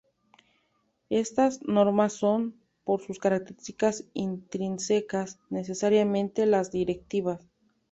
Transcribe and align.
Estas 1.11 1.61
normas 1.61 2.13
son, 2.13 2.55
por 2.83 3.03
sus 3.03 3.19
características 3.19 4.05
intrínsecas, 4.15 5.37
necesariamente 5.51 6.47
las 6.47 6.71
directivas. 6.71 7.45